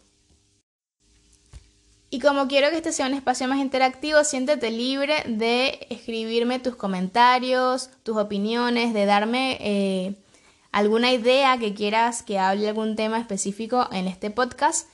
Y 2.10 2.20
como 2.20 2.48
quiero 2.48 2.70
que 2.70 2.76
este 2.76 2.92
sea 2.92 3.06
un 3.06 3.12
espacio 3.12 3.48
más 3.48 3.58
interactivo, 3.58 4.24
siéntete 4.24 4.70
libre 4.70 5.24
de 5.26 5.86
escribirme 5.90 6.58
tus 6.58 6.76
comentarios, 6.76 7.90
tus 8.02 8.16
opiniones, 8.16 8.94
de 8.94 9.04
darme 9.04 9.58
eh, 9.60 10.14
alguna 10.72 11.12
idea 11.12 11.58
que 11.58 11.74
quieras 11.74 12.22
que 12.22 12.38
hable 12.38 12.68
algún 12.68 12.96
tema 12.96 13.18
específico 13.18 13.88
en 13.92 14.06
este 14.06 14.30
podcast, 14.30 14.88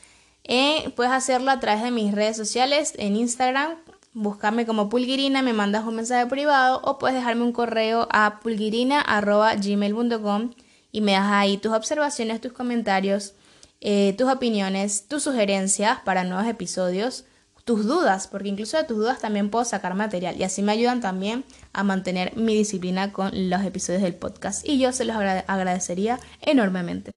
eh, 0.45 0.93
puedes 0.97 1.13
hacerlo 1.13 1.51
a 1.51 1.61
través 1.61 1.85
de 1.85 1.91
mis 1.91 2.13
redes 2.13 2.37
sociales 2.37 2.95
en 2.97 3.17
Instagram. 3.17 3.77
Buscarme 4.15 4.65
como 4.65 4.89
Pulguirina, 4.89 5.43
me 5.43 5.53
mandas 5.53 5.85
un 5.85 5.97
mensaje 5.97 6.27
privado 6.27 6.81
o 6.85 6.99
puedes 6.99 7.17
dejarme 7.17 7.43
un 7.43 7.53
correo 7.53 8.07
a 8.11 8.41
pulguirina.gmail.com 8.41 10.51
y 10.93 11.01
me 11.01 11.13
das 11.13 11.31
ahí 11.31 11.59
tus 11.59 11.73
observaciones, 11.73 12.41
tus 12.41 12.53
comentarios, 12.53 13.35
eh, 13.81 14.15
tus 14.17 14.31
opiniones, 14.31 15.09
tus 15.09 15.25
sugerencias 15.25 15.99
para 16.05 16.25
nuevos 16.25 16.47
episodios 16.47 17.25
tus 17.65 17.87
dudas, 17.87 18.29
porque 18.29 18.49
incluso 18.49 18.77
de 18.77 18.85
tus 18.85 18.99
dudas 18.99 19.21
también 19.21 19.51
puedo 19.51 19.65
sacar 19.65 19.95
material 19.95 20.37
y 20.39 20.45
así 20.45 20.63
me 20.63 20.73
ayudan 20.73 21.01
también 21.01 21.45
a 21.73 21.83
mantener 21.83 22.37
mi 22.37 22.55
disciplina 22.55 23.13
con 23.13 23.31
los 23.49 23.63
episodios 23.63 24.03
del 24.03 24.15
podcast 24.15 24.69
y 24.69 24.79
yo 24.79 24.93
se 24.93 25.05
los 25.05 25.17
agradecería 25.17 26.21
enormemente. 26.43 27.13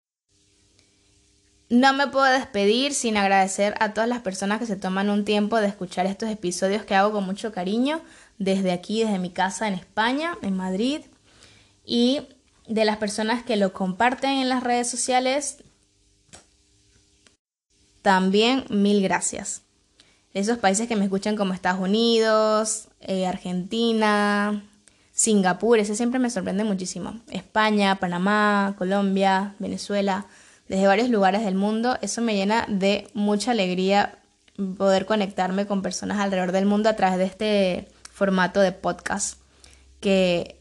No 1.70 1.94
me 1.94 2.08
puedo 2.08 2.26
despedir 2.26 2.94
sin 2.94 3.18
agradecer 3.18 3.76
a 3.80 3.94
todas 3.94 4.10
las 4.10 4.22
personas 4.22 4.60
que 4.60 4.66
se 4.66 4.78
toman 4.78 5.10
un 5.10 5.26
tiempo 5.26 5.58
de 5.58 5.68
escuchar 5.68 6.06
estos 6.06 6.30
episodios 6.30 6.84
que 6.84 6.96
hago 6.96 7.12
con 7.12 7.26
mucho 7.26 7.52
cariño 7.52 8.02
desde 8.38 8.72
aquí, 8.72 9.04
desde 9.04 9.20
mi 9.20 9.32
casa 9.32 9.68
en 9.68 9.74
España, 9.74 10.38
en 10.42 10.56
Madrid, 10.56 11.02
y 11.84 12.22
de 12.68 12.86
las 12.86 12.98
personas 12.98 13.44
que 13.44 13.58
lo 13.58 13.74
comparten 13.74 14.32
en 14.32 14.50
las 14.50 14.64
redes 14.64 14.90
sociales. 14.90 15.58
También 18.02 18.66
mil 18.70 19.02
gracias 19.02 19.64
esos 20.40 20.60
países 20.60 20.88
que 20.88 20.96
me 20.96 21.06
escuchan 21.06 21.36
como 21.36 21.54
Estados 21.54 21.82
Unidos, 21.82 22.90
eh, 23.02 23.26
Argentina, 23.26 24.64
Singapur, 25.12 25.80
ese 25.80 25.96
siempre 25.96 26.20
me 26.20 26.30
sorprende 26.30 26.64
muchísimo. 26.64 27.20
España, 27.32 27.96
Panamá, 27.96 28.76
Colombia, 28.78 29.56
Venezuela, 29.58 30.28
desde 30.68 30.88
varios 30.88 31.10
lugares 31.10 31.44
del 31.44 31.56
mundo, 31.56 31.98
eso 32.02 32.22
me 32.22 32.36
llena 32.36 32.66
de 32.68 33.08
mucha 33.14 33.52
alegría 33.52 34.18
poder 34.78 35.06
conectarme 35.06 35.68
con 35.68 35.82
personas 35.82 36.20
alrededor 36.20 36.52
del 36.52 36.66
mundo 36.66 36.90
a 36.90 36.96
través 36.96 37.18
de 37.18 37.26
este 37.26 37.88
formato 38.12 38.60
de 38.60 38.72
podcast 38.72 39.40
que 40.00 40.58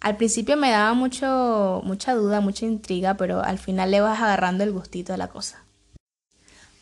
Al 0.00 0.18
principio 0.18 0.58
me 0.58 0.70
daba 0.70 0.92
mucho, 0.92 1.80
mucha 1.82 2.12
duda, 2.12 2.42
mucha 2.42 2.66
intriga, 2.66 3.14
pero 3.14 3.42
al 3.42 3.58
final 3.58 3.90
le 3.90 4.02
vas 4.02 4.20
agarrando 4.20 4.62
el 4.62 4.70
gustito 4.70 5.14
a 5.14 5.16
la 5.16 5.28
cosa. 5.28 5.64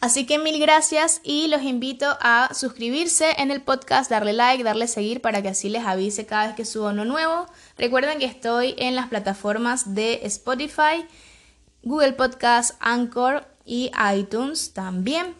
Así 0.00 0.26
que 0.26 0.40
mil 0.40 0.58
gracias 0.58 1.20
y 1.22 1.46
los 1.46 1.62
invito 1.62 2.18
a 2.20 2.50
suscribirse 2.52 3.26
en 3.38 3.52
el 3.52 3.62
podcast, 3.62 4.10
darle 4.10 4.32
like, 4.32 4.64
darle 4.64 4.88
seguir 4.88 5.20
para 5.20 5.40
que 5.40 5.50
así 5.50 5.68
les 5.68 5.84
avise 5.84 6.26
cada 6.26 6.46
vez 6.48 6.56
que 6.56 6.64
subo 6.64 6.88
uno 6.88 7.04
nuevo. 7.04 7.46
Recuerden 7.78 8.18
que 8.18 8.24
estoy 8.24 8.74
en 8.78 8.96
las 8.96 9.06
plataformas 9.06 9.94
de 9.94 10.18
Spotify, 10.24 11.06
Google 11.82 12.12
Podcast, 12.12 12.76
Anchor 12.80 13.44
y 13.64 13.90
iTunes 14.14 14.72
también. 14.72 15.34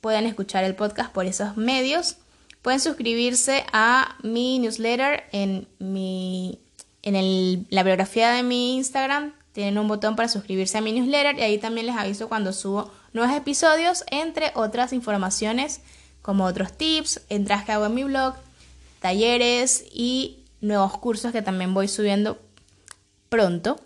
Pueden 0.00 0.26
escuchar 0.26 0.64
el 0.64 0.76
podcast 0.76 1.12
por 1.12 1.26
esos 1.26 1.56
medios. 1.56 2.16
Pueden 2.62 2.80
suscribirse 2.80 3.64
a 3.72 4.16
mi 4.22 4.58
newsletter 4.58 5.24
en, 5.32 5.66
mi, 5.78 6.60
en 7.02 7.66
la 7.70 7.82
biografía 7.82 8.30
de 8.30 8.42
mi 8.42 8.76
Instagram. 8.76 9.32
Tienen 9.52 9.78
un 9.78 9.88
botón 9.88 10.14
para 10.14 10.28
suscribirse 10.28 10.78
a 10.78 10.80
mi 10.80 10.92
newsletter 10.92 11.38
y 11.38 11.42
ahí 11.42 11.58
también 11.58 11.86
les 11.86 11.96
aviso 11.96 12.28
cuando 12.28 12.52
subo 12.52 12.92
nuevos 13.12 13.34
episodios, 13.36 14.04
entre 14.10 14.52
otras 14.54 14.92
informaciones 14.92 15.80
como 16.22 16.44
otros 16.44 16.72
tips, 16.72 17.22
entradas 17.28 17.64
que 17.64 17.72
hago 17.72 17.86
en 17.86 17.94
mi 17.94 18.04
blog, 18.04 18.34
talleres 19.00 19.84
y 19.92 20.44
nuevos 20.60 20.98
cursos 20.98 21.32
que 21.32 21.42
también 21.42 21.74
voy 21.74 21.88
subiendo 21.88 22.38
pronto. 23.28 23.80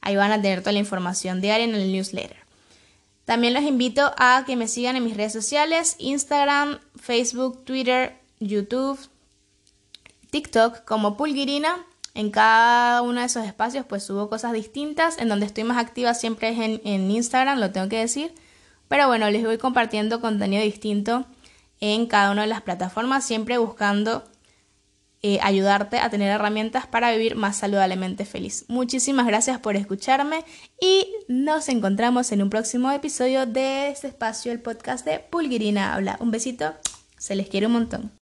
Ahí 0.00 0.16
van 0.16 0.32
a 0.32 0.40
tener 0.40 0.60
toda 0.60 0.72
la 0.72 0.78
información 0.78 1.40
diaria 1.40 1.64
en 1.64 1.74
el 1.74 1.92
newsletter. 1.92 2.36
También 3.24 3.54
los 3.54 3.62
invito 3.62 4.12
a 4.18 4.44
que 4.46 4.56
me 4.56 4.66
sigan 4.66 4.96
en 4.96 5.04
mis 5.04 5.16
redes 5.16 5.32
sociales, 5.32 5.94
Instagram, 5.98 6.80
Facebook, 6.96 7.64
Twitter, 7.64 8.18
YouTube, 8.40 8.98
TikTok 10.30 10.84
como 10.84 11.16
Pulguirina. 11.16 11.84
En 12.14 12.30
cada 12.30 13.02
uno 13.02 13.20
de 13.20 13.26
esos 13.26 13.46
espacios 13.46 13.86
pues 13.86 14.02
subo 14.02 14.28
cosas 14.28 14.52
distintas. 14.52 15.18
En 15.18 15.28
donde 15.28 15.46
estoy 15.46 15.64
más 15.64 15.78
activa 15.78 16.14
siempre 16.14 16.48
es 16.48 16.58
en, 16.58 16.80
en 16.84 17.10
Instagram, 17.10 17.60
lo 17.60 17.70
tengo 17.70 17.88
que 17.88 17.98
decir. 17.98 18.34
Pero 18.88 19.06
bueno, 19.06 19.30
les 19.30 19.44
voy 19.44 19.58
compartiendo 19.58 20.20
contenido 20.20 20.62
distinto 20.62 21.24
en 21.78 22.06
cada 22.06 22.32
una 22.32 22.42
de 22.42 22.48
las 22.48 22.62
plataformas, 22.62 23.24
siempre 23.24 23.58
buscando 23.58 24.24
eh, 25.22 25.38
ayudarte 25.42 25.98
a 25.98 26.08
tener 26.08 26.30
herramientas 26.30 26.86
para 26.86 27.12
vivir 27.12 27.36
más 27.36 27.58
saludablemente 27.58 28.24
feliz. 28.24 28.64
Muchísimas 28.68 29.26
gracias 29.26 29.58
por 29.58 29.76
escucharme 29.76 30.44
y 30.80 31.12
nos 31.28 31.68
encontramos 31.68 32.32
en 32.32 32.42
un 32.42 32.48
próximo 32.48 32.90
episodio 32.90 33.44
de 33.44 33.90
este 33.90 34.06
espacio, 34.08 34.50
el 34.50 34.60
podcast 34.60 35.04
de 35.04 35.18
Pulguirina 35.18 35.94
Habla. 35.94 36.16
Un 36.20 36.30
besito, 36.30 36.74
se 37.18 37.34
les 37.34 37.50
quiere 37.50 37.66
un 37.66 37.72
montón. 37.72 38.12